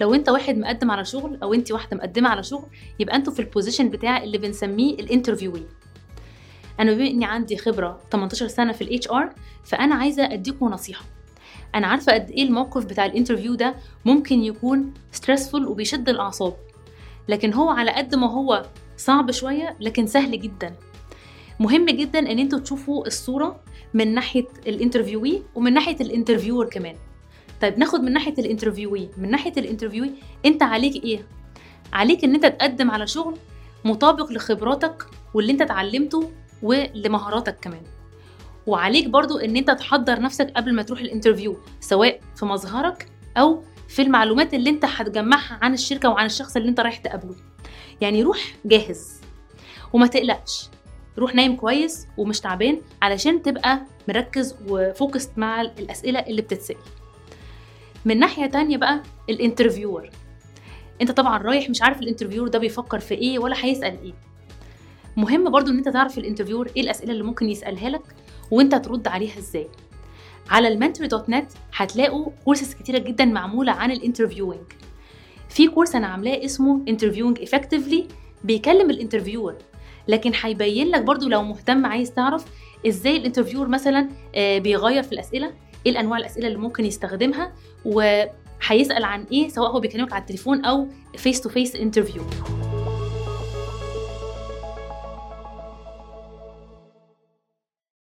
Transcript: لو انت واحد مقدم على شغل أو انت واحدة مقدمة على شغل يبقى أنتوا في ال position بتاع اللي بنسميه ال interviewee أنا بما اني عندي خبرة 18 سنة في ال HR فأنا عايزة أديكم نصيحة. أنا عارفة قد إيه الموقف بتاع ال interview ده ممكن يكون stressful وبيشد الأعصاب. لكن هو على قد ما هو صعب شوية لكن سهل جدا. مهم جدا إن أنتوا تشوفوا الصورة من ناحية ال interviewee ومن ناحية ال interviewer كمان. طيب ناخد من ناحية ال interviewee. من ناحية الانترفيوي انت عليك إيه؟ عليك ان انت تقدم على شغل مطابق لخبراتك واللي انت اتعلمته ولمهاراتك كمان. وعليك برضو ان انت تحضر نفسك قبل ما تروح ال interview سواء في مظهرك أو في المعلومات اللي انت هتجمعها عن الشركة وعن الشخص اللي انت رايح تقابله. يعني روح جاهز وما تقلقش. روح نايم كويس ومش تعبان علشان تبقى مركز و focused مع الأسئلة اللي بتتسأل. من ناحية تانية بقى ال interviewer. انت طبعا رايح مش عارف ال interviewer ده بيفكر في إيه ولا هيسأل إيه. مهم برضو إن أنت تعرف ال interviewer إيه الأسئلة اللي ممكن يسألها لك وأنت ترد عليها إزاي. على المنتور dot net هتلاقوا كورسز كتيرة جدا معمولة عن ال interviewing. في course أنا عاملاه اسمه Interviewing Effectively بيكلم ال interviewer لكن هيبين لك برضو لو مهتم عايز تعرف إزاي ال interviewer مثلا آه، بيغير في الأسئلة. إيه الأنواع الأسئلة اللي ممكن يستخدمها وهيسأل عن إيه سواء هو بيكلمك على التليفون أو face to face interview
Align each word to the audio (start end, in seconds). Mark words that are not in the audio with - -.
لو 0.00 0.14
انت 0.14 0.28
واحد 0.28 0.58
مقدم 0.58 0.90
على 0.90 1.04
شغل 1.04 1.38
أو 1.42 1.54
انت 1.54 1.72
واحدة 1.72 1.96
مقدمة 1.96 2.28
على 2.28 2.42
شغل 2.42 2.66
يبقى 2.98 3.16
أنتوا 3.16 3.32
في 3.32 3.40
ال 3.40 3.45
position 3.45 3.88
بتاع 3.90 4.22
اللي 4.22 4.38
بنسميه 4.38 4.94
ال 4.94 5.00
interviewee 5.00 5.62
أنا 6.80 6.92
بما 6.92 7.06
اني 7.06 7.24
عندي 7.24 7.56
خبرة 7.56 8.00
18 8.12 8.48
سنة 8.48 8.72
في 8.72 8.82
ال 8.84 9.08
HR 9.10 9.30
فأنا 9.64 9.94
عايزة 9.94 10.32
أديكم 10.32 10.66
نصيحة. 10.66 11.04
أنا 11.74 11.86
عارفة 11.86 12.12
قد 12.12 12.30
إيه 12.30 12.42
الموقف 12.42 12.84
بتاع 12.84 13.06
ال 13.06 13.11
interview 13.11 13.54
ده 13.54 13.74
ممكن 14.04 14.42
يكون 14.42 14.94
stressful 15.12 15.66
وبيشد 15.66 16.08
الأعصاب. 16.08 16.56
لكن 17.28 17.52
هو 17.54 17.68
على 17.70 17.90
قد 17.90 18.14
ما 18.14 18.32
هو 18.32 18.66
صعب 18.96 19.30
شوية 19.30 19.76
لكن 19.80 20.06
سهل 20.06 20.40
جدا. 20.40 20.74
مهم 21.60 21.86
جدا 21.86 22.18
إن 22.18 22.38
أنتوا 22.38 22.58
تشوفوا 22.58 23.06
الصورة 23.06 23.60
من 23.94 24.14
ناحية 24.14 24.46
ال 24.66 24.72
interviewee 24.72 25.42
ومن 25.54 25.74
ناحية 25.74 25.96
ال 26.00 26.06
interviewer 26.06 26.68
كمان. 26.68 26.96
طيب 27.60 27.78
ناخد 27.78 28.00
من 28.00 28.12
ناحية 28.12 28.34
ال 28.38 28.43
interviewee. 28.43 29.08
من 29.16 29.30
ناحية 29.30 29.52
الانترفيوي 29.56 30.10
انت 30.46 30.62
عليك 30.62 31.04
إيه؟ 31.04 31.26
عليك 31.92 32.24
ان 32.24 32.34
انت 32.34 32.46
تقدم 32.46 32.90
على 32.90 33.06
شغل 33.06 33.36
مطابق 33.84 34.32
لخبراتك 34.32 35.06
واللي 35.34 35.52
انت 35.52 35.62
اتعلمته 35.62 36.30
ولمهاراتك 36.62 37.58
كمان. 37.60 37.82
وعليك 38.66 39.08
برضو 39.08 39.38
ان 39.38 39.56
انت 39.56 39.70
تحضر 39.70 40.20
نفسك 40.20 40.50
قبل 40.56 40.74
ما 40.74 40.82
تروح 40.82 41.00
ال 41.00 41.06
interview 41.06 41.56
سواء 41.80 42.20
في 42.36 42.44
مظهرك 42.46 43.08
أو 43.36 43.62
في 43.88 44.02
المعلومات 44.02 44.54
اللي 44.54 44.70
انت 44.70 44.84
هتجمعها 44.84 45.58
عن 45.62 45.74
الشركة 45.74 46.08
وعن 46.08 46.26
الشخص 46.26 46.56
اللي 46.56 46.68
انت 46.68 46.80
رايح 46.80 46.96
تقابله. 46.96 47.34
يعني 48.00 48.22
روح 48.22 48.54
جاهز 48.64 49.20
وما 49.92 50.06
تقلقش. 50.06 50.68
روح 51.18 51.34
نايم 51.34 51.56
كويس 51.56 52.06
ومش 52.16 52.40
تعبان 52.40 52.80
علشان 53.02 53.42
تبقى 53.42 53.80
مركز 54.08 54.56
و 54.68 54.77
focused 54.77 55.38
مع 55.38 55.60
الأسئلة 55.60 56.18
اللي 56.18 56.42
بتتسأل. 56.42 56.76
من 58.04 58.18
ناحية 58.18 58.46
تانية 58.46 58.76
بقى 58.76 59.02
ال 59.30 59.36
interviewer. 59.36 60.10
انت 61.02 61.10
طبعا 61.10 61.38
رايح 61.38 61.70
مش 61.70 61.82
عارف 61.82 62.00
ال 62.00 62.04
interviewer 62.04 62.48
ده 62.48 62.58
بيفكر 62.58 62.98
في 62.98 63.14
إيه 63.14 63.38
ولا 63.38 63.56
هيسأل 63.64 63.98
إيه. 64.02 64.12
مهم 65.16 65.50
برضو 65.50 65.70
إن 65.70 65.76
أنت 65.76 65.88
تعرف 65.88 66.18
ال 66.18 66.22
interviewer 66.22 66.70
إيه 66.76 66.82
الأسئلة 66.82 67.12
اللي 67.12 67.22
ممكن 67.24 67.48
يسألها 67.48 67.88
لك 67.88 68.02
وأنت 68.50 68.74
ترد 68.74 69.08
عليها 69.08 69.38
إزاي. 69.38 69.68
على 70.50 70.68
المنتور 70.68 71.06
dot 71.06 71.28
net 71.30 71.52
هتلاقوا 71.76 72.30
كورسز 72.44 72.74
كتيرة 72.74 72.98
جدا 72.98 73.24
معمولة 73.24 73.72
عن 73.72 73.90
ال 73.90 73.95
interviewing. 73.95 74.64
في 75.48 75.68
course 75.68 75.94
أنا 75.94 76.06
عاملاه 76.06 76.44
اسمه 76.44 76.82
Interviewing 76.88 77.40
Effectively 77.42 78.08
بيكلم 78.44 78.90
ال 78.90 78.95
interviewer 78.95 79.54
لكن 80.08 80.32
هيبين 80.42 80.88
لك 80.88 81.02
برضو 81.02 81.28
لو 81.28 81.42
مهتم 81.42 81.86
عايز 81.86 82.12
تعرف 82.14 82.44
إزاي 82.86 83.16
ال 83.16 83.20
interviewer 83.20 83.68
مثلا 83.68 84.08
آه، 84.34 84.58
بيغير 84.58 85.02
في 85.02 85.12
الأسئلة. 85.12 85.52
إيه 85.86 85.92
الأنواع 85.92 86.18
الأسئلة 86.18 86.46
اللي 86.46 86.58
ممكن 86.58 86.84
يستخدمها 86.84 87.52
وهيسأل 87.84 89.04
عن 89.04 89.24
إيه 89.32 89.48
سواء 89.48 89.70
هو 89.70 89.80
بيكلمك 89.80 90.12
على 90.12 90.20
التليفون 90.20 90.64
أو 90.64 90.88
face 91.16 91.40
to 91.40 91.48
face 91.48 91.76
interview 91.76 92.22